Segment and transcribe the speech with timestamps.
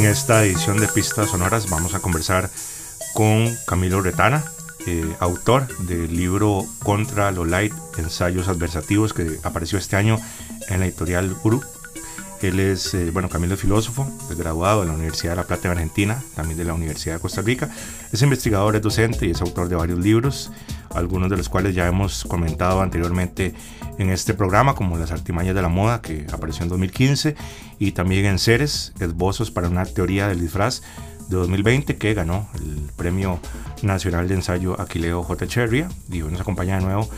[0.00, 2.48] En esta edición de Pistas Sonoras vamos a conversar
[3.12, 4.42] con Camilo Retana,
[4.86, 10.18] eh, autor del libro Contra lo Light, Ensayos Adversativos, que apareció este año
[10.70, 11.62] en la editorial Uru.
[12.40, 15.68] Él es, eh, bueno, Camilo es filósofo, es graduado de la Universidad de La Plata
[15.68, 17.68] en Argentina, también de la Universidad de Costa Rica.
[18.10, 20.50] Es investigador, es docente y es autor de varios libros,
[20.94, 23.54] algunos de los cuales ya hemos comentado anteriormente
[23.98, 27.36] en este programa, como Las Artimañas de la Moda, que apareció en 2015,
[27.78, 30.82] y también en Ceres, Esbozos para una teoría del disfraz
[31.28, 33.40] de 2020, que ganó el Premio
[33.82, 35.46] Nacional de Ensayo Aquileo J.
[35.46, 37.08] Cherria, y hoy nos acompaña de nuevo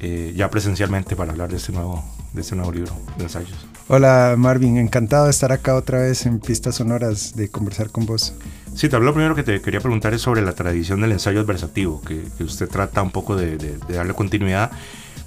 [0.00, 3.66] eh, ya presencialmente para hablar de este nuevo, de este nuevo libro de ensayos.
[3.88, 8.34] Hola Marvin, encantado de estar acá otra vez en Pistas Sonoras, de conversar con vos.
[8.74, 11.40] Sí, tal vez lo primero que te quería preguntar es sobre la tradición del ensayo
[11.40, 14.70] adversativo, que, que usted trata un poco de, de, de, darle continuidad,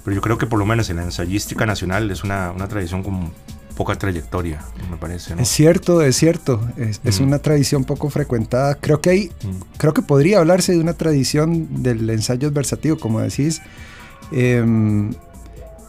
[0.04, 3.02] pero yo creo que por lo menos en la ensayística nacional es una, una tradición
[3.02, 3.32] con
[3.76, 5.34] poca trayectoria, me parece.
[5.34, 5.42] ¿no?
[5.42, 7.08] Es cierto, es cierto, es, mm.
[7.08, 8.74] es, una tradición poco frecuentada.
[8.74, 9.78] Creo que hay, mm.
[9.78, 13.62] creo que podría hablarse de una tradición del ensayo adversativo, como decís.
[14.32, 15.10] Eh,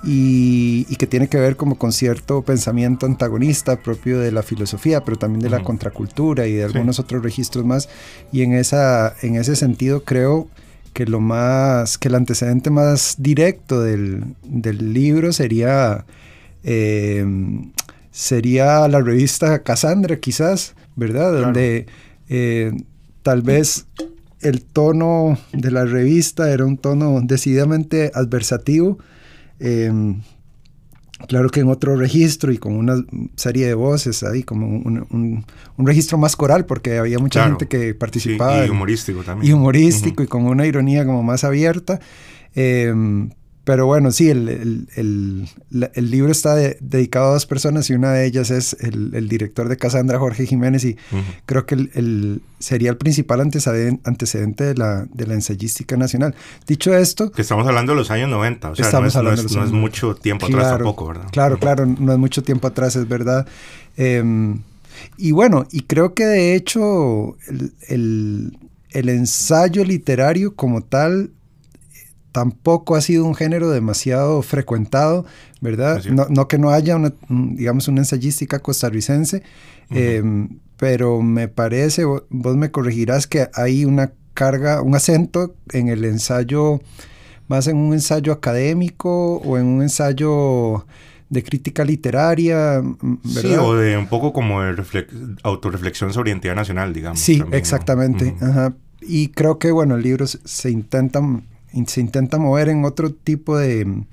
[0.04, 5.04] y, y, que tiene que ver como con cierto pensamiento antagonista propio de la filosofía,
[5.04, 5.66] pero también de la uh -huh.
[5.66, 7.02] contracultura y de algunos sí.
[7.04, 7.88] otros registros más.
[8.32, 10.48] Y en, esa, en ese sentido creo
[10.94, 16.06] que lo más, que el antecedente más directo del, del libro sería,
[16.64, 17.26] eh,
[18.12, 21.32] sería la revista Cassandra quizás, ¿verdad?
[21.32, 21.46] Claro.
[21.46, 21.86] Donde
[22.30, 22.74] eh,
[23.24, 23.86] tal vez
[24.42, 28.98] el tono de la revista era un tono decididamente adversativo,
[29.60, 29.92] eh,
[31.28, 33.04] claro que en otro registro y con una
[33.36, 35.46] serie de voces ahí, como un, un,
[35.78, 37.58] un registro más coral, porque había mucha claro.
[37.58, 38.62] gente que participaba.
[38.62, 39.50] Sí, y humorístico también.
[39.50, 40.28] Y humorístico uh -huh.
[40.28, 42.00] y con una ironía como más abierta.
[42.56, 42.94] Eh,
[43.64, 47.94] pero bueno, sí, el, el, el, el libro está de, dedicado a dos personas y
[47.94, 51.24] una de ellas es el, director de Casandra, Jorge Jiménez, y uh -huh.
[51.46, 56.34] creo que sería el principal antecedente de la, de la ensayística nacional.
[56.66, 57.32] Dicho esto...
[57.32, 59.72] Que estamos hablando de los años 90, o sea, no es, no, es, no es,
[59.72, 61.28] mucho tiempo claro, atrás tampoco, ¿verdad?
[61.32, 63.48] Claro, claro, no es mucho tiempo atrás, es verdad.
[63.96, 64.56] Eh,
[65.18, 67.38] y bueno, y creo que de hecho
[67.88, 68.58] el,
[68.90, 71.32] el ensayo literario como tal
[72.32, 75.26] tampoco ha sido un género demasiado frecuentado,
[75.60, 76.04] ¿verdad?
[76.06, 79.38] No, no, que no haya una, digamos, una ensayística costarricense,
[79.90, 79.98] uh -huh.
[79.98, 80.48] eh,
[80.78, 86.82] pero me parece, vos me corregirás que hay una carga, un acento en el ensayo,
[87.48, 90.86] más en un ensayo académico o en un ensayo
[91.30, 93.42] de crítica literaria, ¿verdad?
[93.42, 94.76] Sí, o de un poco como de
[95.44, 97.20] autorreflexión sobre identidad nacional, digamos.
[97.20, 98.26] Sí, también, exactamente.
[98.26, 98.48] ¿no?
[98.48, 98.50] Uh -huh.
[98.50, 98.74] Ajá.
[99.02, 101.22] Y creo que, bueno, el libro se intenta
[101.88, 104.04] se intenta mover en otro tipo de,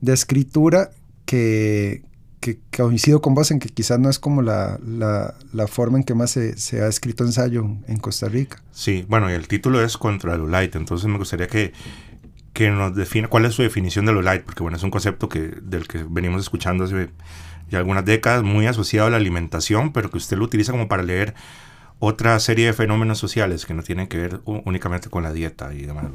[0.00, 0.90] de escritura
[1.24, 2.02] que,
[2.40, 6.14] que, coincido con vos en que quizás no es como la, la, forma en que
[6.14, 8.62] más se, se, ha escrito ensayo en Costa Rica.
[8.72, 11.72] Sí, bueno, y el título es Contra lo Light, entonces me gustaría que,
[12.58, 15.28] que nos defina cuál es su definición de lo light, porque bueno, es un concepto
[15.28, 17.10] que, del que venimos escuchando hace
[17.70, 21.04] ya algunas décadas, muy asociado a la alimentación, pero que usted lo utiliza como para
[21.04, 21.34] leer
[22.00, 25.82] otra serie de fenómenos sociales que no tienen que ver únicamente con la dieta y
[25.82, 26.06] demás.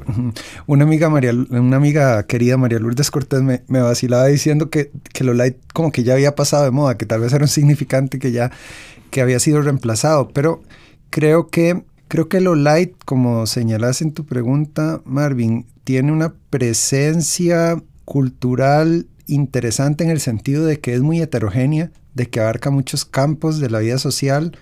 [0.66, 5.24] Una amiga María, una amiga querida María Lourdes Cortés me, me vacilaba diciendo que, que,
[5.24, 8.18] lo light como que ya había pasado de moda, que tal vez era un significante
[8.18, 8.50] que ya
[9.10, 10.62] que había sido reemplazado, pero
[11.10, 17.82] creo que creo que lo light, como señalas en tu pregunta, Marvin, tiene una presencia
[18.04, 23.58] cultural interesante en el sentido de que es muy heterogénea, de que abarca muchos campos
[23.58, 24.56] de la vida social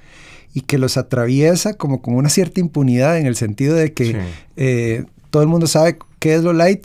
[0.54, 4.16] y que los atraviesa como con una cierta impunidad en el sentido de que sí.
[4.56, 6.84] eh, todo el mundo sabe qué es lo light,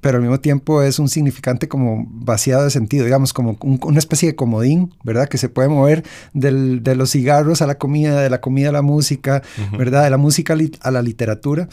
[0.00, 3.98] pero al mismo tiempo es un significante como vaciado de sentido, digamos, como un, una
[3.98, 5.28] especie de comodín, ¿verdad?
[5.28, 8.72] Que se puede mover del, de los cigarros a la comida, de la comida a
[8.72, 9.78] la música, uh -huh.
[9.78, 10.04] ¿verdad?
[10.04, 11.68] De la música a la literatura.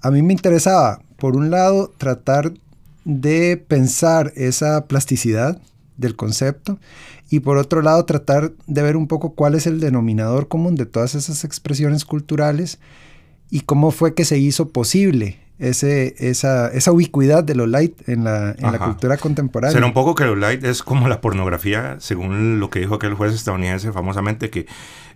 [0.00, 2.52] A mí me interesaba, por un lado, tratar
[3.04, 5.60] de pensar esa plasticidad
[5.96, 6.78] del concepto
[7.30, 10.86] y por otro lado tratar de ver un poco cuál es el denominador común de
[10.86, 12.78] todas esas expresiones culturales
[13.50, 18.24] y cómo fue que se hizo posible ese, esa, esa ubicuidad de lo light en
[18.24, 19.72] la, en la cultura contemporánea.
[19.72, 23.14] Será un poco que lo light es como la pornografía, según lo que dijo aquel
[23.14, 24.66] juez estadounidense famosamente, que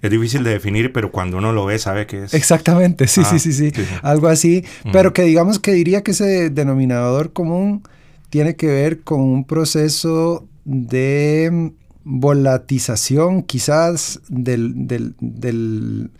[0.01, 2.35] es difícil de definir, pero cuando uno lo ve sabe que es.
[2.35, 4.93] Exactamente, sí, ah, sí, sí, sí, sí, algo así, uh -huh.
[4.93, 7.83] pero que digamos que diría que ese denominador común
[8.31, 11.73] tiene que ver con un proceso de
[12.05, 16.11] volatización quizás del, del, del,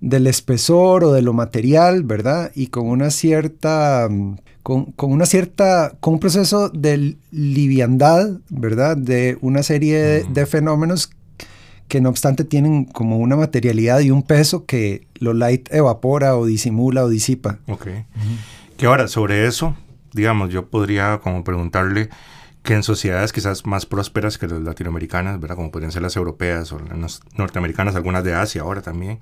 [0.00, 2.52] del, espesor o de lo material, ¿verdad?
[2.54, 4.08] Y con una cierta,
[4.62, 8.96] con, con, una cierta, con un proceso de liviandad, ¿verdad?
[8.96, 11.10] De una serie de, de fenómenos
[11.88, 16.46] que no obstante tienen como una materialidad y un peso que lo light evapora o
[16.46, 17.58] disimula o disipa.
[17.66, 17.88] Ok.
[18.76, 19.76] Que ahora, sobre eso,
[20.12, 22.10] digamos, yo podría como preguntarle
[22.62, 25.56] que en sociedades quizás más prósperas que las latinoamericanas, ¿verdad?
[25.56, 29.18] Como podrían ser las europeas o las norteamericanas, algunas de Asia ahora también,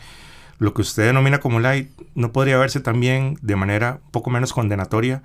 [0.58, 4.52] lo que usted denomina como light no podría verse también de manera un poco menos
[4.52, 5.22] condenatoria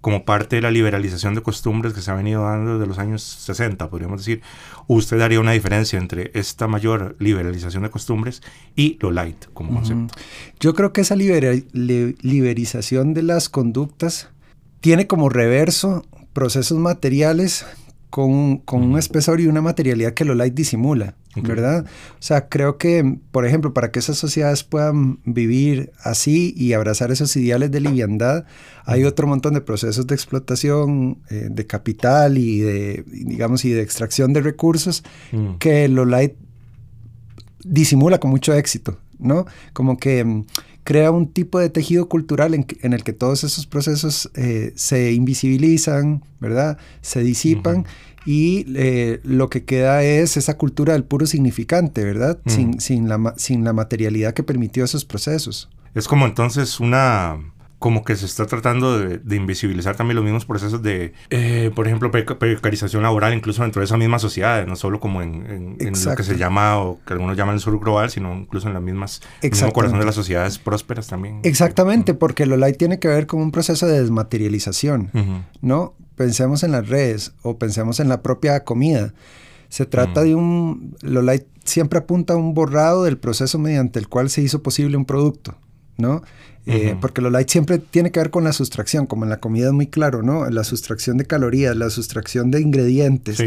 [0.00, 3.22] como parte de la liberalización de costumbres que se ha venido dando desde los años
[3.22, 4.42] 60, podríamos decir.
[4.86, 8.40] ¿Usted daría una diferencia entre esta mayor liberalización de costumbres
[8.76, 10.14] y lo light como concepto?
[10.60, 14.30] Yo creo que esa liberización de las conductas
[14.80, 16.06] tiene como reverso
[16.38, 17.66] procesos materiales
[18.10, 21.84] con, con un espesor y una materialidad que lo light disimula, ¿verdad?
[21.84, 27.10] O sea, creo que, por ejemplo, para que esas sociedades puedan vivir así y abrazar
[27.10, 28.46] esos ideales de liviandad,
[28.84, 33.82] hay otro montón de procesos de explotación eh, de capital y de, digamos, y de
[33.82, 35.02] extracción de recursos
[35.32, 35.54] mm.
[35.56, 36.34] que lo light
[37.64, 39.44] disimula con mucho éxito, ¿no?
[39.72, 40.44] Como que mm,
[40.88, 46.24] crea un tipo de tejido cultural en, el que todos esos procesos eh, se invisibilizan,
[46.40, 46.78] ¿verdad?
[47.02, 47.84] Se disipan
[48.24, 52.38] y eh, lo que queda es esa cultura del puro significante, ¿verdad?
[52.46, 55.68] sin, sin, la, sin la materialidad que permitió esos procesos.
[55.94, 57.36] Es como entonces una
[57.78, 62.10] como que se está tratando de, invisibilizar también los mismos procesos de, eh, por ejemplo,
[62.10, 66.36] precarización laboral, incluso dentro de esa misma sociedad, no solo como en, lo que se
[66.36, 69.72] llama o que algunos llaman el sur global, sino incluso en las mismas, el mismo
[69.72, 71.40] corazón de las sociedades prósperas también.
[71.44, 75.94] Exactamente, porque lo light tiene que ver con un proceso de desmaterialización, ¿no?
[76.16, 79.14] Pensemos en las redes o pensemos en la propia comida.
[79.68, 84.08] Se trata de un, lo light siempre apunta a un borrado del proceso mediante el
[84.08, 85.54] cual se hizo posible un producto.
[85.98, 86.22] ¿no?
[86.70, 89.68] Eh, porque lo light siempre tiene que ver con la sustracción, como en la comida
[89.68, 90.48] es muy claro, ¿no?
[90.50, 93.42] La sustracción de calorías, la sustracción de ingredientes.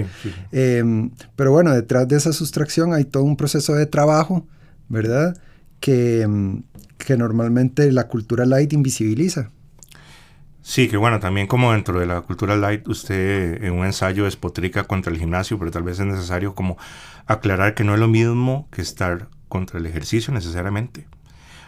[0.52, 4.48] Em, pero bueno, detrás de esa sustracción hay todo un proceso de trabajo,
[4.90, 5.38] ¿verdad?
[5.80, 6.64] Que, em,
[6.98, 9.52] que normalmente la cultura light invisibiliza.
[10.64, 14.84] Sí, que bueno, también como dentro de la cultura light, usted en un ensayo despotrica
[14.84, 16.78] contra el gimnasio, pero tal vez es necesario como
[17.26, 21.08] aclarar que no es lo mismo que estar contra el ejercicio necesariamente.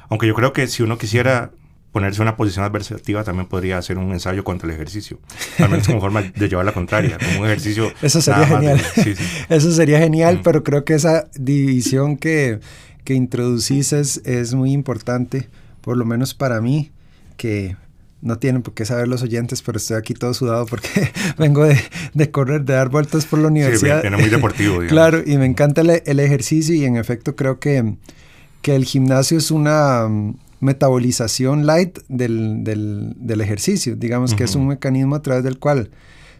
[0.09, 1.51] Aunque yo creo que si uno quisiera
[1.94, 5.19] ponerse en una posición adversativa también podría hacer un ensayo contra el ejercicio.
[5.59, 7.94] Al menos como forma de llevar la contraria, como un ejercicio.
[8.01, 8.81] Eso sería genial.
[9.47, 12.59] Eso sería genial, pero creo que esa división que,
[13.03, 15.50] que introducís es, es, muy importante,
[15.81, 16.91] por lo menos para mí,
[17.38, 17.77] que
[18.21, 21.77] no tienen por qué saber los oyentes, pero estoy aquí todo sudado porque vengo de,
[22.15, 24.01] de, correr, de dar vueltas por la universidad.
[24.01, 24.79] Sí, muy deportivo.
[24.88, 27.97] claro, y me encanta el, el ejercicio y en efecto creo que
[28.63, 34.68] que el gimnasio es una mm, metabolización light del, del, ejercicio, digamos que es un
[34.68, 35.92] mecanismo a través del cual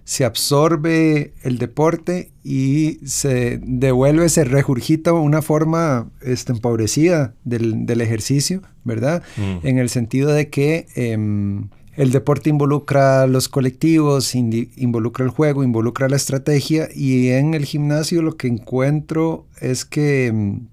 [0.06, 8.02] se absorbe el deporte y se devuelve, se regurgita una forma este, empobrecida del, del,
[8.02, 9.22] ejercicio, ¿verdad?
[9.38, 9.68] Mm.
[9.68, 16.10] En el sentido de que em, el deporte involucra los colectivos, involucra el juego, involucra
[16.10, 20.68] la estrategia y en el gimnasio lo que encuentro es que em,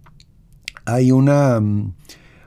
[0.94, 1.92] hay una, mm,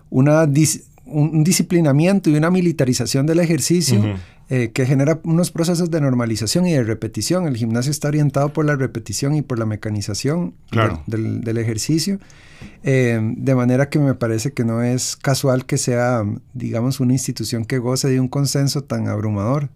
[0.10, 4.16] un disciplinamiento y una militarización del ejercicio
[4.50, 7.48] eh, que genera unos procesos de normalización y de repetición.
[7.48, 10.53] El gimnasio está orientado por la repetición y por la mecanización
[11.08, 12.20] del, ejercicio,
[12.84, 17.63] eh, de manera que me parece que no es casual que sea, digamos, una institución
[17.63, 19.70] que goce de un consenso tan abrumador.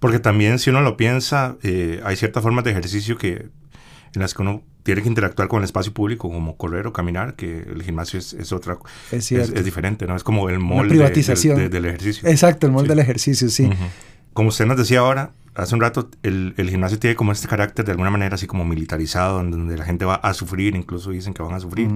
[0.00, 3.46] Porque también si uno lo piensa, eh, hay ciertas formas de ejercicio que
[4.14, 7.34] en las que uno tiene que interactuar con el espacio público, como correr o caminar,
[7.34, 8.78] que el gimnasio es, es otra,
[9.10, 10.14] es, es, diferente, ¿no?
[10.14, 12.28] Es como el molde del ejercicio.
[12.28, 13.68] Exacto, el molde del ejercicio, sí.
[14.34, 17.84] Como usted nos decía ahora, hace un rato, el, el, gimnasio tiene como este carácter
[17.84, 21.42] de alguna manera así como militarizado, donde la gente va a sufrir, incluso dicen que
[21.42, 21.88] van a sufrir,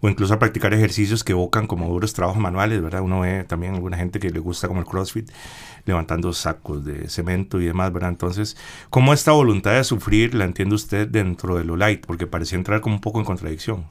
[0.00, 3.02] o incluso a practicar ejercicios que evocan como duros trabajos manuales, ¿verdad?
[3.02, 5.30] Uno ve también alguna gente que le gusta como el CrossFit,
[5.86, 8.10] levantando sacos de cemento y demás, ¿verdad?
[8.10, 8.56] Entonces,
[8.90, 12.04] ¿cómo esta voluntad de sufrir la entiende usted dentro de lo light?
[12.04, 13.86] Porque parecía entrar como un poco en contradicción.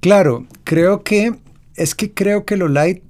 [0.00, 1.34] Claro, creo que,
[1.74, 3.02] es que creo que lo light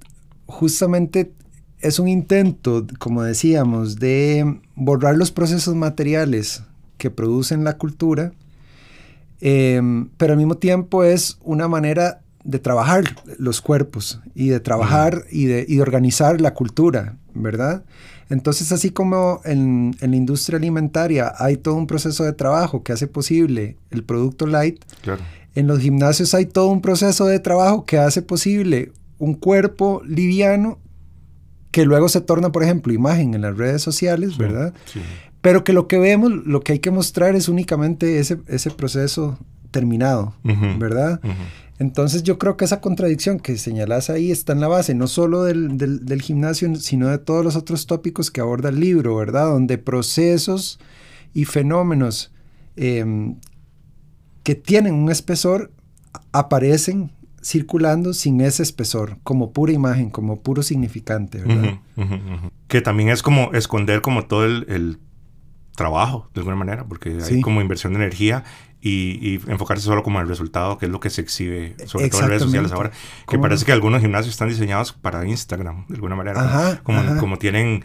[0.47, 1.31] justamente
[1.81, 6.63] es un intento, como decíamos, de borrar los procesos materiales
[6.97, 8.33] que producen la cultura,
[9.39, 13.03] em, pero al mismo tiempo es una manera de trabajar
[13.37, 17.83] los cuerpos y de trabajar y, de, organizar la cultura, ¿verdad?
[18.29, 23.07] Entonces, así como en, la industria alimentaria hay todo un proceso de trabajo que hace
[23.07, 24.83] posible el producto light,
[25.55, 30.79] en los gimnasios hay todo un proceso de trabajo que hace posible un cuerpo liviano
[31.71, 34.73] que luego se torna, por ejemplo, imagen en las redes sociales, ¿verdad?
[35.41, 39.37] pero que lo que vemos, lo que hay que mostrar es únicamente ese, ese proceso
[39.71, 41.21] terminado, ¿verdad?
[41.77, 45.43] Entonces yo creo que esa contradicción que señalas ahí está en la base, no solo
[45.43, 49.45] del, del, gimnasio, sino de todos los otros tópicos que aborda el libro, ¿verdad?
[49.45, 50.79] Donde procesos
[51.33, 52.33] y fenómenos
[52.75, 53.37] em,
[54.43, 55.71] que tienen un espesor
[56.33, 61.79] aparecen circulando sin ese espesor, como pura imagen, como puro significante, ¿verdad?
[62.67, 64.99] Que también es como esconder como todo el,
[65.75, 68.43] trabajo, de alguna manera, porque hay como inversión de energía
[68.81, 72.27] y, enfocarse solo como el resultado, que es lo que se exhibe, sobre todo en
[72.27, 72.91] redes sociales ahora.
[73.27, 76.81] Que parece que algunos gimnasios están diseñados para Instagram, de alguna manera.
[76.83, 77.83] como, como, tienen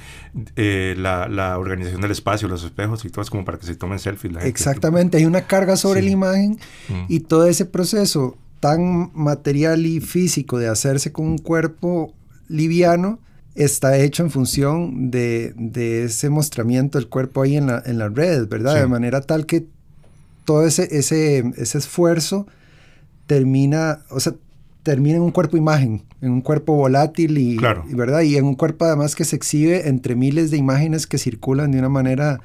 [0.57, 4.01] eh, la, organización del espacio, los espejos y todo, es como para que se tomen
[4.01, 4.35] selfies.
[4.45, 6.59] Exactamente, hay una carga sobre la imagen
[6.89, 7.05] mm.
[7.09, 12.15] y todo ese proceso tan material y físico de hacerse con un cuerpo
[12.49, 13.19] liviano
[13.55, 15.53] está hecho en función de,
[16.07, 18.77] ese mostramiento del cuerpo ahí en, la, en las redes, ¿verdad?
[18.77, 19.67] De manera tal que
[20.47, 22.47] todo ese, ese, ese esfuerzo
[23.27, 24.33] termina, o sea,
[24.83, 28.23] termina en un cuerpo imagen, en un cuerpo volátil y, y, ¿verdad?
[28.23, 31.81] y en un cuerpo además que se exhibe entre miles de imágenes que circulan de
[31.81, 32.41] una manera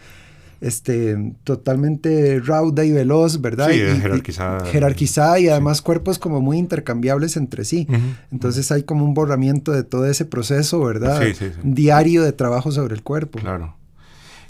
[0.61, 3.69] este, totalmente rauda y veloz, ¿verdad?
[3.69, 4.65] Sí, jerarquizada.
[4.65, 7.87] jerarquizada y además cuerpos como muy intercambiables entre sí.
[8.31, 11.21] Entonces hay como un borramiento de todo ese proceso, ¿verdad?
[11.21, 13.39] Sí, sí, Diario de trabajo sobre el cuerpo.
[13.39, 13.78] Claro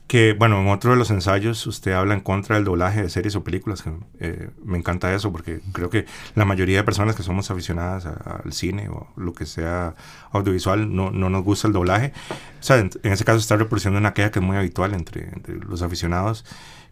[0.09, 3.35] que, bueno, en otro de los ensayos usted habla en contra del doblaje de series
[3.35, 7.21] o películas, que eh, me encanta eso porque creo que la mayoría de personas que
[7.21, 9.93] somos aficionadas al cine o lo que sea
[10.31, 12.11] audiovisual no, no, nos gusta el doblaje.
[12.59, 15.59] O sea, en, ese caso está reproduciendo una queja que es muy habitual entre, entre
[15.59, 16.43] los aficionados,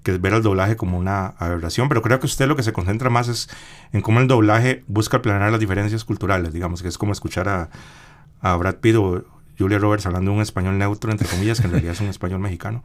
[0.03, 2.71] que es ver el doblaje como una aberración, pero creo que usted lo que se
[2.71, 3.49] concentra más es
[3.93, 7.71] en cómo el doblaje busca planear las diferencias culturales, digamos, que es como escuchar a,
[8.41, 9.25] a Brad Pitt o,
[9.57, 12.83] Julia Roberts hablando un español neutro, entre comillas, que en realidad es un español mexicano,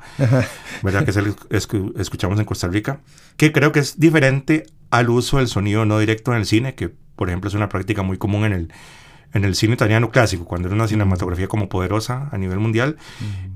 [0.83, 1.05] ¿verdad?
[1.05, 3.01] Que es el que escuchamos en Costa Rica,
[3.37, 6.91] que creo que es diferente al uso del sonido no directo en el cine, que
[7.17, 8.73] por ejemplo es una práctica muy común en el,
[9.33, 12.97] en el cine italiano clásico, cuando era una cinematografía como poderosa a nivel mundial,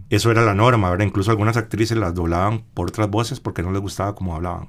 [0.09, 1.05] eso era la norma, ¿verdad?
[1.05, 4.69] Incluso algunas actrices las doblaban por otras voces porque no les gustaba cómo hablaban.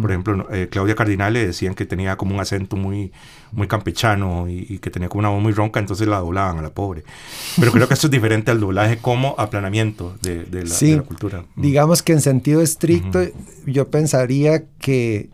[0.00, 3.12] Por ejemplo, eh, Claudia Cardinale decían que tenía como un acento muy,
[3.52, 6.70] muy campechano y, que tenía como una voz muy ronca, entonces la doblaban a la
[6.70, 7.04] pobre.
[7.60, 11.44] Pero creo que esto es diferente al doblaje como aplanamiento de, de, la, cultura.
[11.54, 13.20] Digamos que en sentido estricto,
[13.66, 15.30] yo pensaría que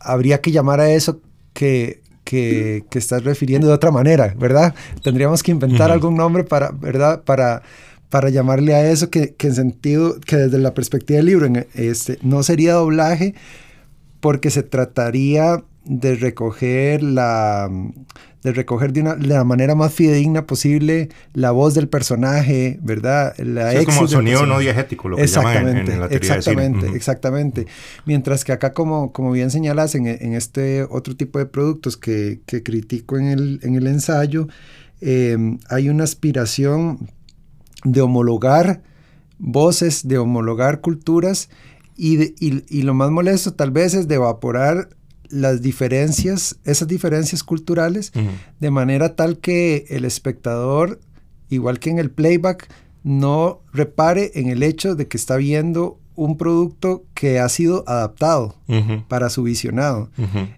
[0.00, 1.20] habría que llamar a eso
[1.52, 4.74] que que, estás refiriendo de otra manera, ¿verdad?
[5.02, 7.22] Tendríamos que inventar algún nombre para, ¿verdad?
[7.22, 7.62] Para,
[8.10, 12.42] para llamarle a eso que, en sentido, que desde la perspectiva del libro, este, no
[12.42, 13.34] sería doblaje
[14.20, 17.70] porque se trataría de recoger la
[18.42, 23.36] de recoger de, una, la manera más fidedigna posible la voz del personaje, ¿verdad?
[23.38, 27.66] La es como sonido no diegético, lo que llaman en, la teoría Exactamente, exactamente.
[28.06, 32.62] Mientras que acá, como, como bien señalas, en, este otro tipo de productos que, que
[32.62, 34.46] critico en el, en el ensayo,
[35.00, 37.08] em, hay una aspiración
[37.84, 38.82] de homologar
[39.38, 41.48] voces, de homologar culturas,
[41.96, 44.88] y, y, y, lo más molesto tal vez es de evaporar
[45.30, 48.12] las diferencias, esas diferencias culturales,
[48.60, 51.00] de manera tal que el espectador,
[51.50, 52.68] igual que en el playback,
[53.02, 58.56] no repare en el hecho de que está viendo un producto que ha sido adaptado
[59.08, 60.10] para su visionado.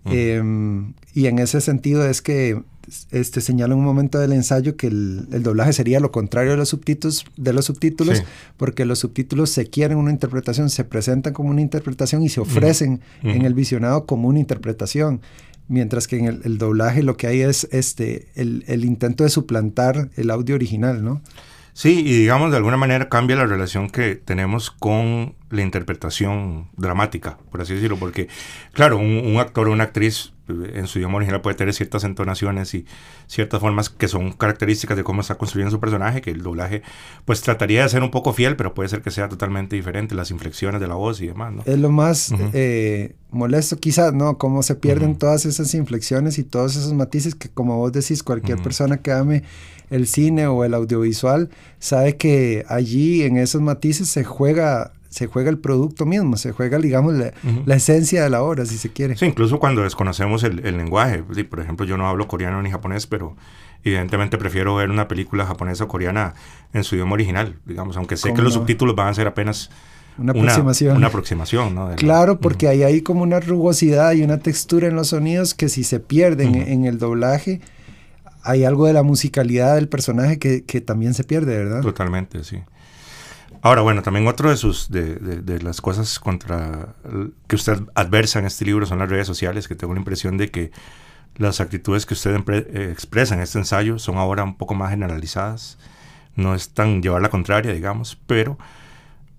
[0.06, 2.62] Em, y en ese sentido es que
[3.10, 6.68] este, señala en un momento del ensayo que el, doblaje sería lo contrario de los
[6.68, 8.22] subtítulos, de los subtítulos
[8.56, 13.00] porque los subtítulos se quieren una interpretación, se presentan como una interpretación y se ofrecen
[13.22, 15.20] en el visionado como una interpretación.
[15.68, 20.10] Mientras que en el, doblaje lo que hay es este, el, el, intento de suplantar
[20.16, 21.22] el audio original, ¿no?
[21.80, 27.38] Sí, y digamos de alguna manera cambia la relación que tenemos con la interpretación dramática,
[27.50, 28.28] por así decirlo, porque
[28.74, 32.74] claro, un, actor o una actriz eh, en su idioma original puede tener ciertas entonaciones
[32.74, 32.84] y
[33.28, 36.82] ciertas formas que son características de cómo está construyendo su personaje, que el doblaje
[37.24, 40.30] pues trataría de ser un poco fiel, pero puede ser que sea totalmente diferente, las
[40.30, 41.62] inflexiones de la voz y demás, ¿no?
[41.64, 44.36] Es lo más eh, molesto quizás, ¿no?
[44.36, 48.60] Cómo se pierden todas esas inflexiones y todos esos matices que como vos decís, cualquier
[48.60, 49.44] persona que ame
[49.90, 55.50] el cine o el audiovisual sabe que allí en esos matices se juega se juega
[55.50, 57.14] el producto mismo, se juega, digamos,
[57.66, 59.16] la, esencia de la obra, si se quiere.
[59.16, 61.24] Sí, incluso cuando desconocemos el, lenguaje.
[61.24, 63.36] por ejemplo, yo no hablo coreano ni japonés, pero
[63.82, 66.34] evidentemente prefiero ver una película japonesa o coreana
[66.72, 69.70] en su idioma original, digamos, aunque sé que los subtítulos van a ser apenas
[70.16, 70.96] una aproximación.
[70.96, 71.90] Una, aproximación, ¿no?
[71.96, 75.82] claro, porque ahí hay como una rugosidad y una textura en los sonidos que si
[75.82, 77.60] se pierden en el doblaje,
[78.42, 81.82] hay algo de la musicalidad del personaje que, también se pierde, ¿verdad?
[81.82, 82.62] Totalmente, sí.
[83.62, 86.94] Ahora, bueno, también otro de sus de, de, las cosas contra
[87.46, 90.50] que usted adversa en este libro son las redes sociales, que tengo la impresión de
[90.50, 90.70] que
[91.36, 95.78] las actitudes que usted eh, expresa en este ensayo son ahora un poco más generalizadas.
[96.36, 98.56] No es tan llevar la contraria, digamos, pero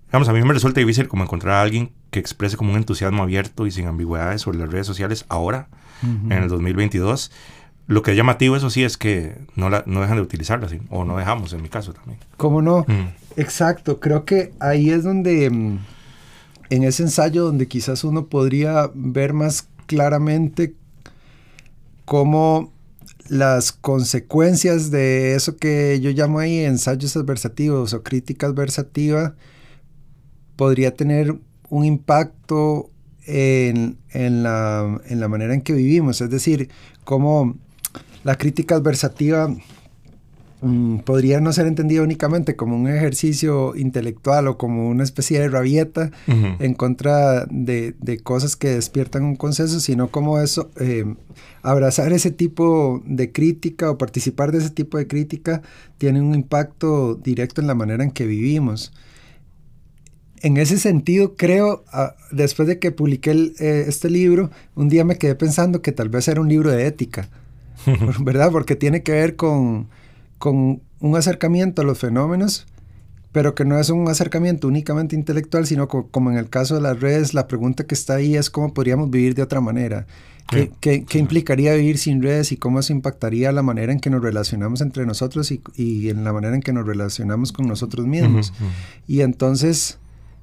[0.07, 3.23] digamos, a mí me resulta difícil como encontrar a alguien que exprese como un entusiasmo
[3.23, 5.69] abierto y sin ambigüedades sobre las redes sociales ahora,
[6.03, 7.31] en el 2022
[7.91, 11.03] lo que es llamativo, eso sí, es que no, la, no dejan de utilizarla, o
[11.03, 12.19] no dejamos, en mi caso también.
[12.37, 12.85] ¿Cómo no?
[12.87, 13.09] Mm.
[13.35, 15.79] Exacto, creo que ahí es donde, mm,
[16.69, 20.73] en ese ensayo, donde quizás uno podría ver más claramente
[22.05, 22.71] cómo
[23.27, 29.35] las consecuencias de eso que yo llamo ahí ensayos adversativos o crítica adversativa
[30.55, 31.35] podría tener
[31.69, 32.89] un impacto
[33.25, 36.21] en, en, la, en la manera en que vivimos.
[36.21, 36.69] Es decir,
[37.03, 37.57] cómo
[38.23, 39.53] la crítica adversativa
[40.61, 45.49] mm, podría no ser entendida únicamente como un ejercicio intelectual o como una especie de
[45.49, 51.15] rabieta en contra de, cosas que despiertan un consenso, sino como eso, eh,
[51.63, 55.61] abrazar ese tipo de crítica o participar de ese tipo de crítica
[55.97, 58.93] tiene un impacto directo en la manera en que vivimos.
[60.43, 65.19] En ese sentido, creo, ah, después de que publiqué eh, este libro, un día me
[65.19, 67.29] quedé pensando que tal vez era un libro de ética
[68.19, 68.51] ¿verdad?
[68.51, 69.87] Porque tiene que ver con,
[70.37, 72.67] con un acercamiento a los fenómenos,
[73.31, 76.99] pero que no es un acercamiento únicamente intelectual, sino como en el caso de las
[76.99, 80.05] redes, la pregunta que está ahí es cómo podríamos vivir de otra manera.
[80.49, 84.21] ¿Qué, qué, implicaría vivir sin redes y cómo eso impactaría la manera en que nos
[84.21, 88.51] relacionamos entre nosotros y, y en la manera en que nos relacionamos con nosotros mismos?
[89.07, 89.97] Y entonces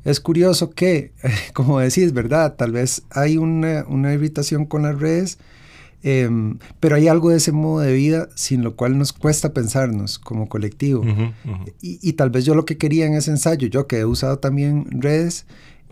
[0.04, 1.12] es curioso que,
[1.52, 2.54] como decís, ¿verdad?
[2.56, 5.38] Tal vez hay una, una irritación con las redes,
[6.02, 10.18] Em, pero hay algo de ese modo de vida sin lo cual nos cuesta pensarnos
[10.18, 11.02] como colectivo.
[11.82, 14.86] Y, tal vez yo lo que quería en ese ensayo, yo que he usado también
[14.90, 15.46] redes,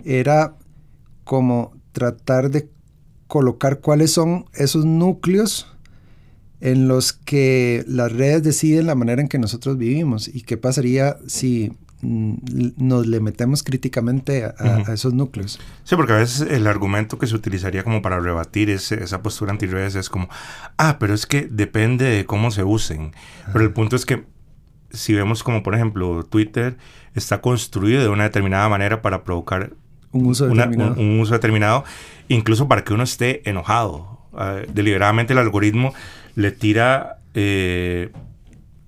[0.05, 0.57] era
[1.25, 2.69] como tratar de
[3.27, 5.67] colocar cuáles son esos núcleos
[6.61, 11.19] en los que las redes deciden la manera en que nosotros vivimos y qué pasaría
[11.27, 11.73] si
[12.07, 15.59] nos le metemos críticamente a, esos núcleos.
[15.85, 19.95] Sí, porque a veces el argumento que se utilizaría como para rebatir esa postura anti-redes
[19.97, 20.29] es como,
[20.79, 23.13] ah, pero es que depende de cómo se usen.
[23.53, 24.25] Pero el punto es que
[24.91, 26.77] si vemos como, por ejemplo, Twitter
[27.15, 29.73] está construido de una determinada manera para provocar
[30.13, 31.85] un uso determinado, un, uso determinado
[32.29, 34.21] incluso para que uno esté enojado.
[34.33, 35.93] Ah, deliberadamente el algoritmo
[36.35, 37.19] le tira...
[37.35, 38.13] Eh,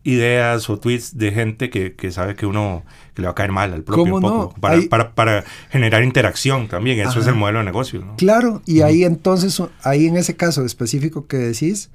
[0.09, 2.83] ideas o tweets de gente que, que, sabe que uno
[3.15, 6.69] que le va a caer mal al propio un poco, para, para, para, generar interacción
[6.69, 6.99] también.
[7.01, 8.05] Eso es el modelo de negocio.
[8.17, 11.91] Claro, y ahí entonces, ahí en ese caso específico que decís,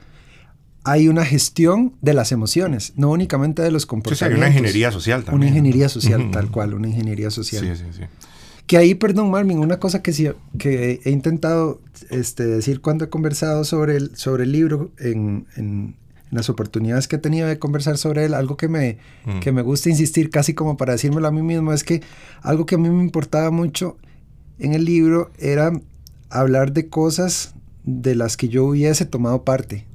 [0.84, 4.32] hay una gestión de las emociones, no únicamente de los comportamientos.
[4.32, 5.42] hay una ingeniería social también.
[5.42, 7.64] Una ingeniería social, tal cual, una ingeniería social.
[7.64, 8.04] Sí, sí, sí.
[8.68, 13.10] Que ahí, perdón, Marvin, una cosa que, sí, que he intentado este, decir cuando he
[13.10, 15.96] conversado sobre el, sobre el libro en, en,
[16.34, 19.40] las oportunidades que he tenido de conversar sobre él, algo que me, mm.
[19.40, 22.02] que me gusta insistir casi como para decírmelo a mí mismo, es que
[22.42, 23.98] algo que a mí me importaba mucho
[24.60, 25.72] en el libro era
[26.30, 29.86] hablar de cosas de las que yo hubiese tomado parte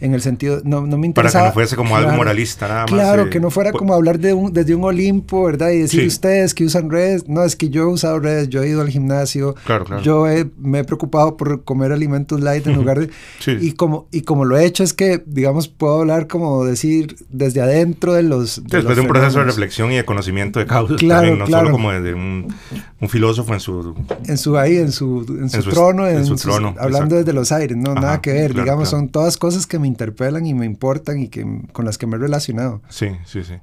[0.00, 1.38] en el sentido, no, no me interesa.
[1.38, 2.90] Para que no fuese como algo moralista nada más.
[2.90, 5.70] Claro, eh, que no fuera como hablar de un, desde un Olimpo, ¿verdad?
[5.70, 8.68] Y decir ustedes que usan redes, no, es que yo he usado redes, yo he
[8.68, 10.02] ido al gimnasio, claro, claro.
[10.02, 10.26] yo
[10.58, 13.10] me he preocupado por comer alimentos light en lugar de...
[13.60, 17.60] Y, como, y como lo he hecho es que, digamos, puedo hablar como decir desde
[17.60, 18.62] adentro de los...
[18.64, 21.90] Después de un proceso de reflexión y de conocimiento de causas claro, no solo como
[21.90, 22.54] desde un,
[23.00, 23.94] un, filósofo en su...
[24.26, 26.74] En su ahí, en su, en su, trono, en, su trono.
[26.78, 30.46] hablando desde los aires, no, nada que ver, digamos, son todas cosas que me interpelan
[30.46, 32.80] y me importan y que, con las que me he relacionado.
[32.88, 33.54] Sí, sí, sí.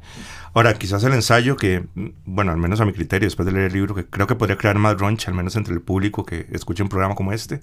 [0.53, 1.85] Ahora, quizás el ensayo que,
[2.25, 4.57] bueno, al menos a mi criterio, después de leer el libro, que creo que podría
[4.57, 7.61] crear más roncha, al menos entre el público que escuche un programa como este,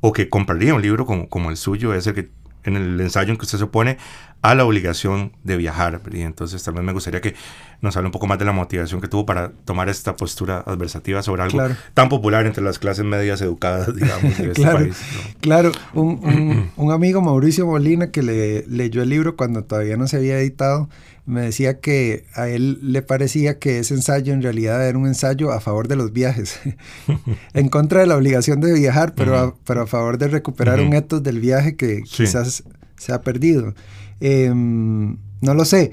[0.00, 2.30] o que compraría un libro como, como el suyo, es el que
[2.64, 3.96] en el ensayo en que usted se opone
[4.42, 6.00] a la obligación de viajar.
[6.12, 7.34] Y entonces también me gustaría que
[7.80, 11.22] nos hable un poco más de la motivación que tuvo para tomar esta postura adversativa
[11.22, 11.60] sobre algo
[11.94, 14.96] tan popular entre las clases medias educadas, digamos, de este país.
[15.40, 20.16] Claro, un, un, amigo, Mauricio Molina, que le, leyó el libro cuando todavía no se
[20.16, 20.88] había editado,
[21.26, 25.52] me decía que a él le parecía que ese ensayo en realidad era un ensayo
[25.52, 26.58] a favor de los viajes,
[27.54, 30.94] en contra de la obligación de viajar, pero, a, pero a favor de recuperar un
[30.94, 32.64] etos del viaje que quizás
[32.96, 33.74] se ha perdido.
[34.20, 35.92] Em, no lo sé.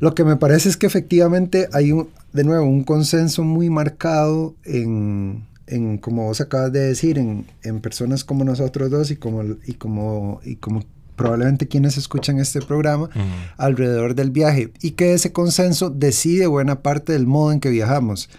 [0.00, 4.54] Lo que me parece es que efectivamente hay, un, de nuevo, un consenso muy marcado
[4.64, 9.42] en, en como vos acabas de decir, en, en personas como nosotros dos y como,
[9.66, 10.82] y como, y como
[11.20, 13.10] probablemente quienes escuchan este programa,
[13.58, 18.30] alrededor del viaje y que ese consenso decide buena parte del modo en que viajamos.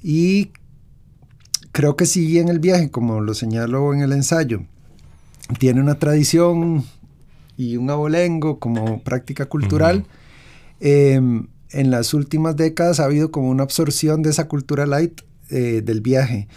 [0.00, 0.52] Y
[1.72, 4.62] creo que si en el viaje, como lo señalo en el ensayo,
[5.58, 6.84] tiene una tradición
[7.60, 10.06] y un abolengo como práctica cultural,
[10.80, 15.20] em, en las últimas décadas ha habido como una absorción de esa cultura light
[15.50, 16.48] eh, del viaje,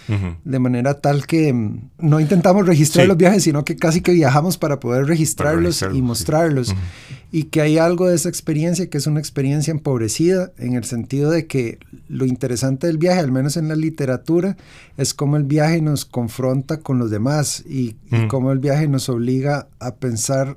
[0.45, 4.57] de manera tal que mm, no intentamos registrar los viajes, sino que casi que viajamos
[4.57, 6.73] para poder registrarlos, y mostrarlos.
[7.31, 11.31] Y que hay algo de esa experiencia que es una experiencia empobrecida, en el sentido
[11.31, 14.55] de que lo interesante del viaje, al menos en la literatura,
[14.95, 19.09] es cómo el viaje nos confronta con los demás y, y cómo el viaje nos
[19.09, 20.55] obliga a pensar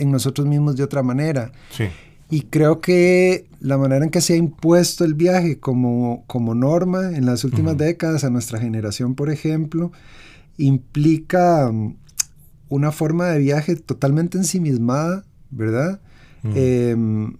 [0.00, 1.52] en nosotros mismos de otra manera.
[1.70, 1.84] Sí.
[2.30, 7.16] Y creo que la manera en que se ha impuesto el viaje como, como norma
[7.16, 9.90] en las últimas décadas a nuestra generación, por ejemplo,
[10.56, 11.96] implica um,
[12.68, 16.00] una forma de viaje totalmente ensimismada, ¿verdad?
[16.54, 17.36] Em,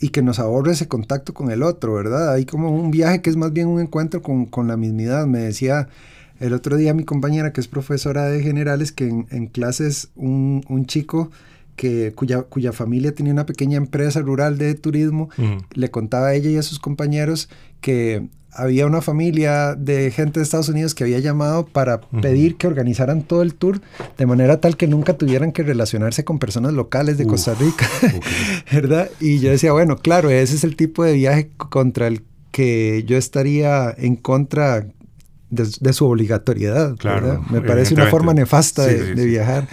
[0.00, 2.32] y que nos ahorra ese contacto con el otro, ¿verdad?
[2.32, 5.26] Hay como un viaje que es más bien un encuentro con, con la mismidad.
[5.26, 5.88] Me decía
[6.40, 10.64] el otro día mi compañera, que es profesora de generales, que en, en clases un,
[10.68, 11.30] un chico
[11.76, 15.28] que, cuya, cuya familia tenía una pequeña empresa rural de turismo,
[15.72, 17.48] le contaba a ella y a sus compañeros
[17.80, 22.68] que había una familia de gente de Estados Unidos que había llamado para pedir que
[22.68, 23.80] organizaran todo el tour
[24.16, 27.88] de manera tal que nunca tuvieran que relacionarse con personas locales de Costa Rica,
[28.72, 29.10] ¿verdad?
[29.20, 33.16] Y yo decía, bueno, claro, ese es el tipo de viaje contra el que yo
[33.16, 34.86] estaría en contra
[35.50, 39.68] de, su obligatoriedad, claro, Me parece una forma nefasta de, viajar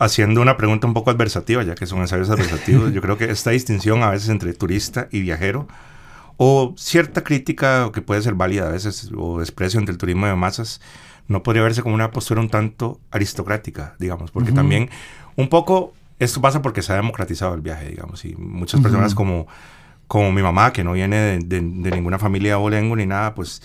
[0.00, 3.50] haciendo una pregunta un poco adversativa, ya que son ensayos adversativos, yo creo que esta
[3.50, 5.68] distinción a veces entre turista y viajero,
[6.36, 10.34] o cierta crítica que puede ser válida a veces, o desprecio entre el turismo de
[10.34, 10.80] masas,
[11.28, 14.90] no podría verse como una postura un tanto aristocrática, digamos, porque también
[15.36, 19.46] un poco esto pasa porque se ha democratizado el viaje, digamos, y muchas personas como,
[20.06, 23.62] como mi mamá, que no viene de, ninguna familia olengo ni nada, pues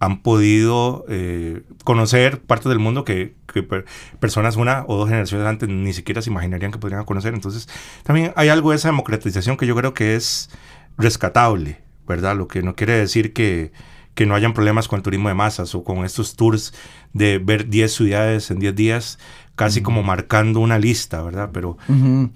[0.00, 3.34] han podido eh, conocer partes del mundo que,
[4.18, 7.34] personas una o dos generaciones antes ni siquiera se imaginarían que podrían conocer.
[7.34, 7.68] Entonces,
[8.02, 10.50] también hay algo de esa democratización que yo creo que es
[10.98, 12.36] rescatable, ¿verdad?
[12.36, 13.72] Lo que no quiere decir que,
[14.14, 16.74] que no hayan problemas con el turismo de masas o con estos tours
[17.12, 19.18] de ver 10 ciudades en 10 días,
[19.54, 21.50] casi como marcando una lista, ¿verdad?
[21.52, 21.78] Pero,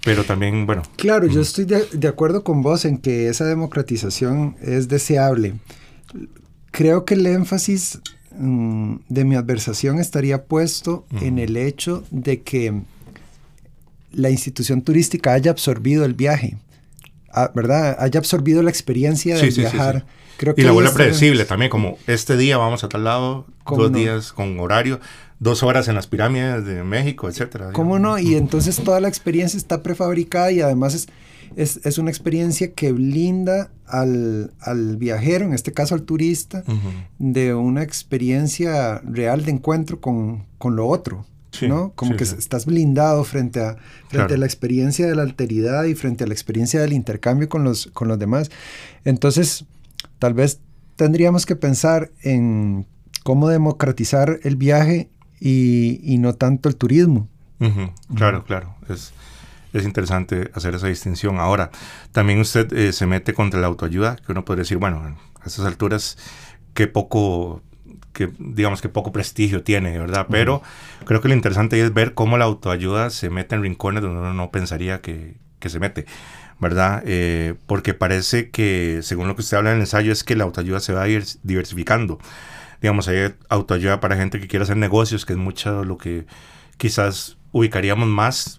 [0.05, 0.83] pero también, bueno.
[0.95, 5.55] Claro, yo estoy de, de, acuerdo con vos en que esa democratización es deseable
[6.71, 7.99] creo que el énfasis
[8.31, 12.81] mm, de mi adversación estaría puesto en el hecho de que
[14.11, 16.57] la institución turística haya absorbido el viaje,
[17.31, 17.97] ah, ¿verdad?
[17.99, 20.05] Haya absorbido la experiencia de viajar.
[20.37, 24.31] Creo y la vuelve predecible también, como este día vamos a tal lado, dos días
[24.31, 25.01] con horario,
[25.39, 27.71] dos horas en las pirámides de México, etcétera.
[27.73, 28.17] ¿Cómo no?
[28.17, 31.07] Y entonces toda la experiencia está prefabricada y además es
[31.55, 34.51] es, una experiencia que blinda al,
[34.97, 36.63] viajero, en este caso al turista,
[37.17, 41.25] de una experiencia real de encuentro con, lo otro.
[41.61, 41.91] ¿no?
[41.95, 46.23] Como que estás blindado frente, a, frente a la experiencia de la alteridad y frente
[46.23, 48.51] a la experiencia del intercambio con los, con los demás.
[49.03, 49.65] Entonces,
[50.19, 50.59] tal vez
[50.95, 52.85] tendríamos que pensar en
[53.23, 55.09] cómo democratizar el viaje
[55.39, 57.27] y, no tanto el turismo.
[58.15, 58.75] Claro, claro.
[58.89, 59.13] Es,
[59.73, 61.39] es interesante hacer esa distinción.
[61.39, 61.71] Ahora,
[62.11, 65.65] también usted eh, se mete contra la autoayuda, que uno podría decir, bueno, a estas
[65.65, 66.17] alturas,
[66.73, 67.61] qué poco,
[68.13, 70.27] que, digamos que poco prestigio tiene, ¿verdad?
[70.29, 70.61] Pero
[71.05, 74.33] creo que lo interesante es ver cómo la autoayuda se mete en rincones donde uno
[74.33, 76.05] no pensaría que, que se mete.
[76.59, 77.03] ¿verdad?
[77.05, 80.43] Eh, porque parece que, según lo que usted habla en el ensayo, es que la
[80.43, 82.19] autoayuda se va a ir diversificando.
[82.81, 86.25] Digamos, hay autoayuda para gente que quiere hacer negocios, que es mucho lo que
[86.77, 88.58] quizás ubicaríamos más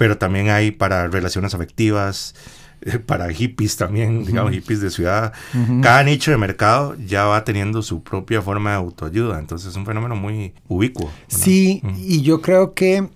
[0.00, 2.34] pero también hay para relaciones afectivas,
[2.80, 5.34] eh, para hippies también, digamos, hippies de ciudad.
[5.82, 9.84] Cada nicho de mercado ya va teniendo su propia forma de autoayuda, entonces es un
[9.84, 11.12] fenómeno muy ubicuo.
[11.28, 13.10] Sí, y yo creo que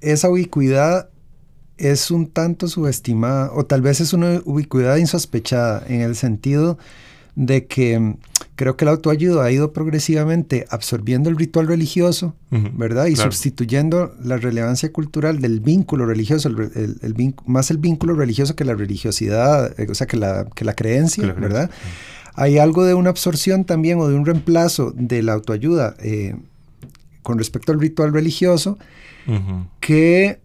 [0.00, 1.10] esa ubicuidad
[1.76, 6.76] es un tanto subestimada, o tal vez es una ubicuidad insospechada, en el sentido
[7.36, 8.16] de que
[8.56, 13.06] creo que la autoayuda ha ido progresivamente absorbiendo el ritual religioso, ¿verdad?
[13.06, 18.74] Y sustituyendo la relevancia cultural del vínculo religioso, el, más el vínculo religioso que la
[18.74, 21.70] religiosidad, eh, o sea, que la, que la creencia, ¿verdad?
[22.34, 26.34] Hay algo de una absorción también o de un reemplazo de la autoayuda eh,
[27.22, 28.78] con respecto al ritual religioso
[29.80, 30.40] que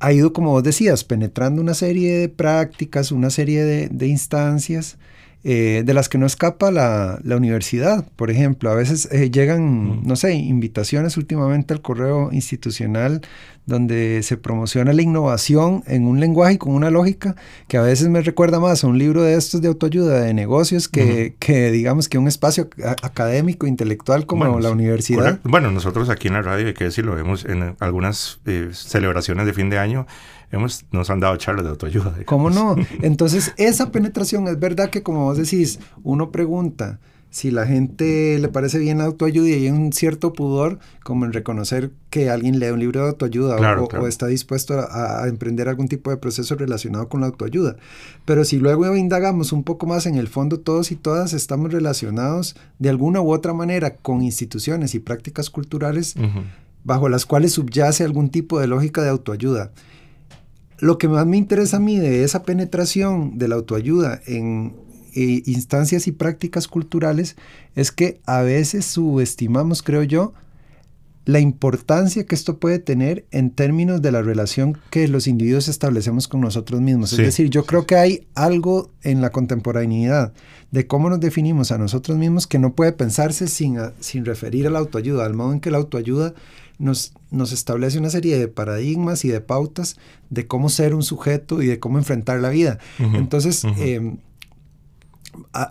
[0.00, 4.96] ha ido, como vos decías, penetrando una serie de prácticas, una serie de, de instancias
[5.44, 8.70] eh, de las que no escapa la, universidad, por ejemplo.
[8.70, 13.22] A veces eh, llegan, no sé, invitaciones últimamente al correo institucional
[13.68, 17.36] donde se promociona la innovación en un lenguaje y con una lógica
[17.68, 20.88] que a veces me recuerda más a un libro de estos de autoayuda de negocios
[20.88, 22.70] que, que digamos que un espacio
[23.02, 25.38] académico, intelectual como la universidad.
[25.44, 29.52] Bueno, nosotros aquí en la radio, hay que decirlo, vemos en algunas eh, celebraciones de
[29.52, 30.06] fin de año,
[30.50, 32.14] hemos, nos han dado charlas de autoayuda.
[32.24, 32.76] ¿Cómo no?
[33.02, 36.98] Entonces, esa penetración es verdad que como vos decís, uno pregunta,
[37.30, 41.32] si la gente le parece bien la autoayuda y hay un cierto pudor como en
[41.32, 46.10] reconocer que alguien lee un libro de autoayuda o, está dispuesto a, emprender algún tipo
[46.10, 47.76] de proceso relacionado con la autoayuda.
[48.24, 52.56] Pero si luego indagamos un poco más en el fondo, todos y todas estamos relacionados
[52.78, 56.14] de alguna u otra manera con instituciones y prácticas culturales
[56.82, 59.72] bajo las cuales subyace algún tipo de lógica de autoayuda.
[60.78, 64.74] Lo que más me interesa a mí de esa penetración de la autoayuda en
[65.14, 67.36] eh, instancias y prácticas culturales
[67.74, 70.34] es que a veces subestimamos, creo yo,
[71.28, 76.26] la importancia que esto puede tener en términos de la relación que los individuos establecemos
[76.26, 77.12] con nosotros mismos.
[77.12, 80.32] es decir, yo creo que hay algo en la contemporaneidad
[80.70, 84.70] de cómo nos definimos a nosotros mismos que no puede pensarse sin, sin referir a
[84.70, 86.32] la autoayuda, al modo en que la autoayuda
[86.78, 89.96] nos, nos establece una serie de paradigmas y de pautas
[90.30, 92.78] de cómo ser un sujeto y de cómo enfrentar la vida.
[92.98, 94.18] Entonces, em,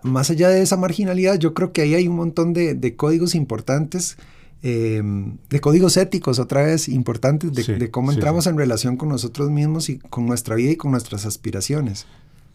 [0.04, 4.18] más allá de esa marginalidad, yo creo que ahí hay un montón de, códigos importantes,
[4.62, 9.90] em, de códigos éticos, otra vez, importantes, de, cómo entramos en relación con nosotros mismos
[9.90, 12.06] y con nuestra vida y con nuestras aspiraciones.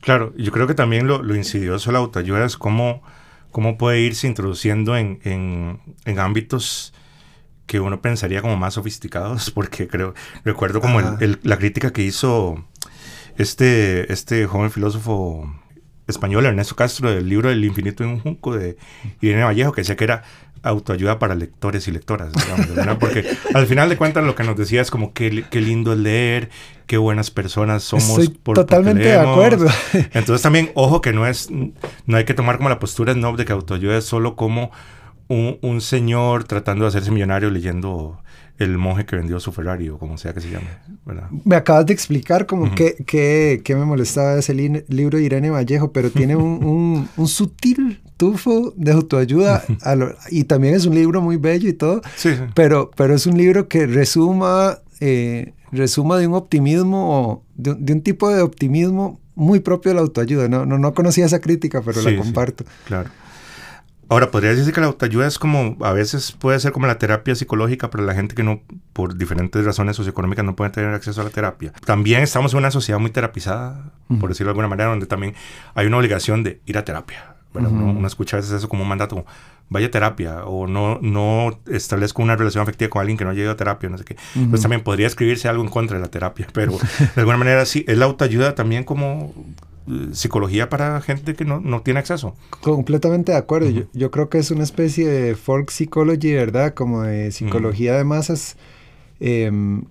[0.01, 3.03] Claro, yo creo que también lo, insidioso de la autoayuda es cómo,
[3.53, 5.21] cómo puede irse introduciendo en,
[6.05, 6.93] en, ámbitos
[7.73, 10.13] que uno pensaría como más sofisticados, porque creo,
[10.45, 12.63] recuerdo como la crítica que hizo
[13.39, 15.51] este, este joven filósofo
[16.07, 18.77] español, Ernesto Castro, del libro El infinito en un junco de
[19.23, 20.23] Irene Vallejo, que decía que era
[20.63, 22.35] autoayuda para lectores y lectoras,
[23.01, 25.99] porque al final de cuentas lo que nos decía es como qué, qué lindo es
[25.99, 26.51] leer,
[26.87, 28.11] qué buenas personas somos.
[28.11, 29.67] Estoy por, totalmente de acuerdo.
[30.13, 33.47] Entonces también, ojo que no es, no hay que tomar como la postura no de
[33.47, 34.73] que autoayuda es solo como
[35.33, 38.19] un, un señor tratando de hacerse millonario leyendo
[38.59, 40.69] el monje que vendió su Ferrari o como sea que se llame.
[41.45, 46.11] Me acabas de explicar como que, que, me molestaba ese libro de Irene Vallejo, pero
[46.11, 49.65] tiene un, un, sutil tufo de autoayuda
[50.31, 53.69] y también es un libro muy bello y todo, sí, Pero, pero es un libro
[53.69, 59.91] que resuma, eh, resuma de un optimismo, de, de, un tipo de optimismo muy propio
[59.91, 60.49] de la autoayuda.
[60.49, 62.65] No, no, no conocía esa crítica, pero la comparto.
[62.87, 63.11] claro.
[64.13, 67.35] Ahora, podría decirse que la autoayuda es como, a veces puede ser como la terapia
[67.35, 68.61] psicológica para la gente que no,
[68.93, 71.73] por diferentes razones socioeconómicas, no puede tener acceso a la terapia.
[71.87, 75.35] También estamos en una sociedad muy terapizada, por decirlo de alguna manera, donde también
[75.75, 77.37] hay una obligación de ir a terapia.
[77.55, 79.27] Bueno, uno, escucha a veces eso como un mandato, como,
[79.71, 83.35] vaya a terapia, o no, no establezco una relación afectiva con alguien que no ha
[83.35, 84.17] llegado a terapia, no sé qué.
[84.51, 87.83] Pues también podría escribirse algo en contra de la terapia, pero de alguna manera sí,
[87.89, 89.33] es la autoayuda también como
[90.13, 92.35] psicología para gente que no, no tiene acceso.
[92.61, 93.71] Completamente de acuerdo.
[93.71, 96.75] yo, yo, creo que es una especie de folk psychology, ¿verdad?
[96.75, 98.57] Como de psicología de masas.
[99.21, 99.85] Em,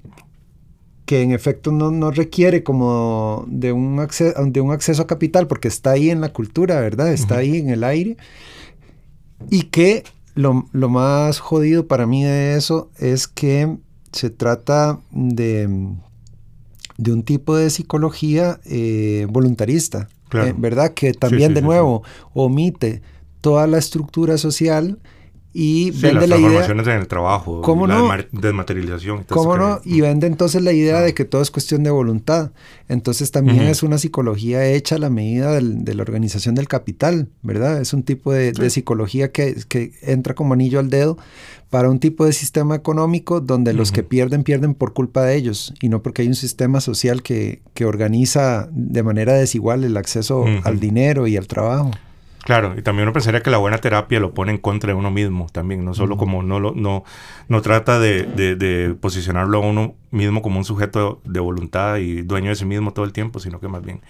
[1.05, 5.47] que en efecto no, no, requiere como de un, acceso, de un acceso a capital,
[5.47, 7.11] porque está ahí en la cultura, ¿verdad?
[7.11, 8.17] Está ahí en el aire.
[9.49, 10.03] Y que
[10.35, 13.77] lo, lo, más jodido para mí de eso es que
[14.13, 15.67] se trata de
[17.01, 20.93] de un tipo de psicología eh, voluntarista, eh, ¿verdad?
[20.93, 23.01] Que también, de nuevo, omite
[23.41, 24.99] toda la estructura social
[25.53, 28.09] y vende la idea en el trabajo, ¿cómo la no?
[28.31, 29.25] desmaterialización.
[29.25, 29.81] ¿Cómo no?
[29.83, 32.51] Y vende entonces la idea de que todo es cuestión de voluntad.
[32.87, 37.81] Entonces también es una psicología hecha a la medida de la organización del capital, ¿verdad?
[37.81, 41.17] Es un tipo de, psicología que, que, entra como anillo al dedo
[41.69, 45.73] para un tipo de sistema económico donde los que pierden, pierden por culpa de ellos
[45.81, 50.45] y no porque hay un sistema social que, que organiza de manera desigual el acceso
[50.63, 51.91] al dinero y al trabajo.
[52.43, 55.11] Claro, y también uno pensaría que la buena terapia lo pone en contra de uno
[55.11, 57.03] mismo también, no solo como no lo, no,
[57.47, 62.49] no trata de, de, posicionarlo a uno mismo como un sujeto de voluntad y dueño
[62.49, 64.01] de sí mismo todo el tiempo, sino que más bien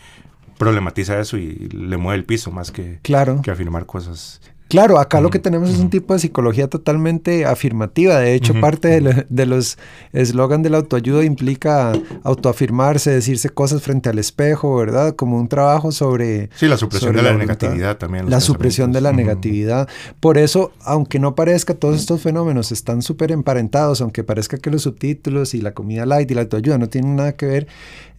[0.58, 3.41] problematiza eso y le mueve el piso más que, claro.
[3.41, 4.39] que afirmar cosas
[4.72, 8.18] Claro, acá lo que tenemos es un tipo de psicología totalmente afirmativa.
[8.18, 9.78] De hecho, parte de, los
[10.14, 11.92] eslogan de la autoayuda implica
[12.24, 15.14] autoafirmarse, decirse cosas frente al espejo, ¿verdad?
[15.18, 16.50] Como un trabajo sobre...
[16.56, 18.30] Sí, la supresión de la, negatividad también.
[18.30, 19.90] La supresión de la negatividad.
[20.22, 24.84] Por eso, aunque no parezca, todos estos fenómenos están súper emparentados, aunque parezca que los
[24.84, 27.68] subtítulos y la comida light y la autoayuda no tienen nada que ver,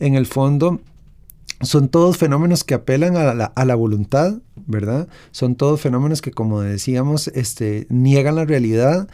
[0.01, 0.83] en el fondo
[1.63, 4.35] son todos fenómenos que apelan a la, a la, voluntad,
[4.67, 5.09] ¿verdad?
[5.31, 9.09] Son todos fenómenos que, como decíamos, este, niegan la realidad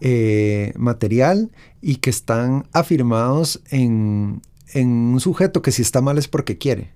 [0.00, 1.50] eh, material
[1.82, 4.40] y que están afirmados en,
[4.74, 6.92] un sujeto que si está mal es porque quiere.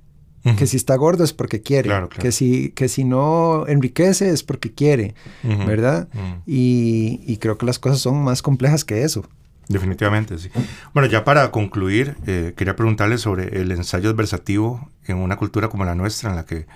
[0.59, 1.91] Que si está gordo es porque quiere.
[2.19, 5.15] Que, si, que si no enriquece es porque quiere.
[5.43, 6.09] ¿Verdad?
[6.47, 9.25] y, creo que las cosas son más complejas que eso.
[9.69, 10.51] Definitivamente, sí.
[10.93, 15.85] Bueno, ya para concluir, eh, quería preguntarle sobre el ensayo adversativo en una cultura como
[15.85, 16.67] la nuestra, en la que,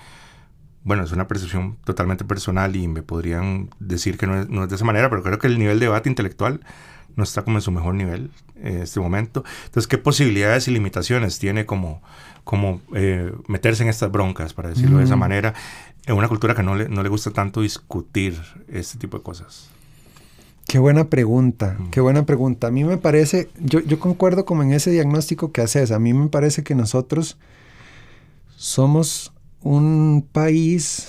[0.85, 4.71] bueno, es una percepción totalmente personal y me podrían decir que no es, no es
[4.71, 6.61] de esa manera, pero creo que el nivel de debate intelectual
[7.17, 9.45] no está como en su mejor nivel en este momento.
[9.67, 12.01] Entonces, ¿qué posibilidades y limitaciones tiene como,
[12.45, 15.21] como eh, meterse en estas broncas, para decirlo de esa mm.
[15.21, 15.55] manera,
[16.07, 19.69] en una cultura que no le, no le gusta tanto discutir este tipo de cosas?
[20.69, 22.69] Qué buena pregunta, qué buena pregunta.
[22.69, 26.13] A mí me parece, yo, yo concuerdo como en ese diagnóstico que haces, a mí
[26.13, 27.37] me parece que nosotros
[28.55, 31.09] somos un país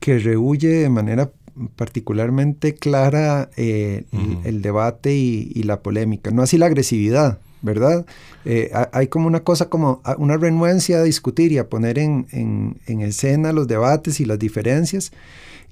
[0.00, 1.30] que rehuye de manera
[1.76, 4.04] particularmente clara eh,
[4.44, 8.04] el, debate y, la polémica, no así la agresividad, ¿verdad?
[8.44, 13.00] Eh, hay como una cosa, como una renuencia a discutir y a poner en, en
[13.00, 15.12] escena los debates y las diferencias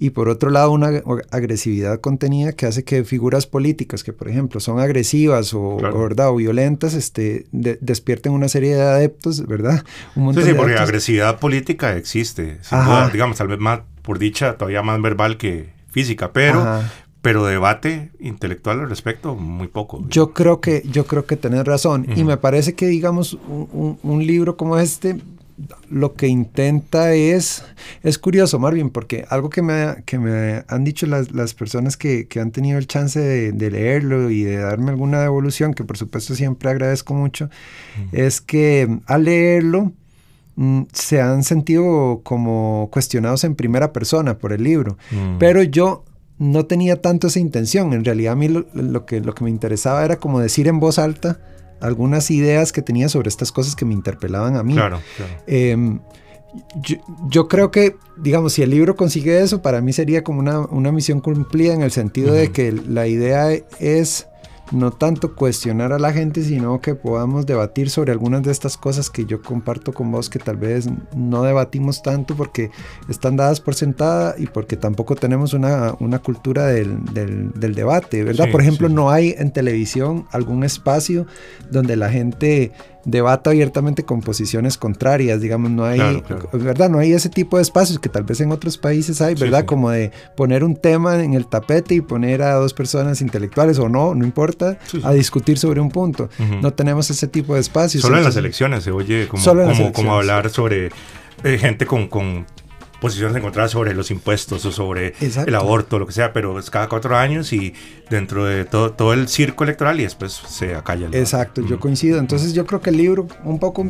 [0.03, 4.59] y por otro lado una agresividad contenida que hace que figuras políticas que por ejemplo
[4.59, 6.31] son agresivas o, ¿verdad?
[6.31, 9.85] o violentas este, despierten una serie de adeptos, ¿verdad?
[10.17, 12.59] Un sí, sí, porque agresividad política existe,
[13.13, 16.83] digamos, tal vez más por dicha todavía más verbal que física, pero...
[17.21, 20.05] Pero debate intelectual al respecto, muy poco.
[20.09, 22.05] Yo creo que, yo creo que tenés razón.
[22.17, 25.21] Y me parece que, digamos, un, un libro como este
[25.91, 27.65] lo que intenta es,
[28.03, 32.27] es curioso Marvin, porque algo que me, que me han dicho las, las personas que,
[32.27, 36.35] que, han tenido el chance de, leerlo y de darme alguna devolución, que por supuesto
[36.35, 37.51] siempre agradezco mucho,
[38.13, 39.93] es que al leerlo
[40.57, 45.39] mm, se han sentido como cuestionados en primera persona por el libro, mm.
[45.39, 46.05] pero yo
[46.39, 50.05] no tenía tanto esa intención, en realidad a mí lo, que, lo que me interesaba
[50.05, 51.41] era como decir en voz alta,
[51.83, 54.75] algunas ideas que tenía sobre estas cosas que me interpelaban a mí.
[54.75, 55.33] Claro, claro.
[55.47, 56.01] Em,
[57.31, 60.93] yo, creo que, digamos, si el libro consigue eso, para mí sería como una, una
[60.93, 64.27] misión cumplida en el sentido de que la idea es
[64.73, 69.11] no tanto cuestionar a la gente, sino que podamos debatir sobre algunas de estas cosas
[69.11, 72.71] que yo comparto con vos, que tal vez no debatimos tanto porque
[73.09, 78.51] están dadas por sentada y porque tampoco tenemos una, una cultura del, del, debate, ¿verdad?
[78.51, 81.27] por ejemplo, no hay en televisión algún espacio
[81.71, 82.73] donde la gente
[83.05, 86.89] debata abiertamente con posiciones contrarias, digamos, no hay, ¿verdad?
[86.89, 89.65] No hay ese tipo de espacios que tal vez en otros países hay, ¿verdad?
[89.65, 93.89] Como de poner un tema en el tapete y poner a dos personas intelectuales o
[93.89, 96.29] no, no importa, a discutir sobre un punto.
[96.61, 98.03] No tenemos ese tipo de espacios.
[98.03, 100.91] Solo en las elecciones se oye como, como, hablar sobre
[101.45, 102.47] eh, gente con, con
[103.03, 106.89] posiciones encontradas sobre los impuestos o sobre el aborto, lo que sea, pero es cada
[106.89, 107.75] cuatro años y
[108.09, 111.09] dentro de todo, todo el circo electoral y después se acalla.
[111.09, 112.21] El Exacto, yo coincido.
[112.21, 113.85] Entonces yo creo que el libro un poco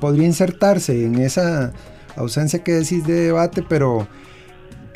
[0.00, 1.74] podría insertarse en esa
[2.16, 4.08] ausencia que decís de debate, pero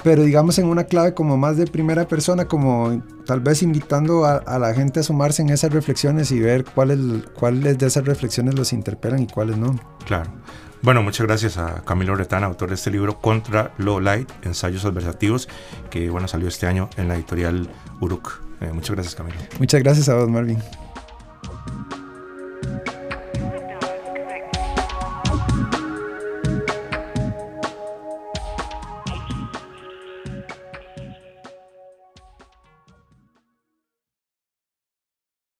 [0.02, 4.58] pero digamos en una clave como más de primera persona, como tal vez invitando a,
[4.58, 6.98] la gente a sumarse en esas reflexiones y ver cuáles,
[7.34, 9.78] cuáles de esas reflexiones los interpelan y cuáles no.
[10.06, 10.30] Claro.
[10.84, 15.48] Bueno, muchas gracias a Camilo Retana, autor de este libro Contra Low Light, Ensayos Adversativos,
[15.88, 17.70] que bueno, salió este año en la editorial
[18.02, 18.42] Uruk.
[18.60, 19.38] Eh, muchas gracias, Camilo.
[19.58, 20.58] Muchas gracias a vos, Marvin.